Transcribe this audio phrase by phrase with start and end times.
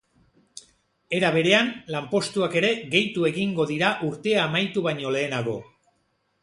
[1.17, 5.57] Era berean, lanpostuak ere gehitu egingo dira urtea amaitu baino lehenago.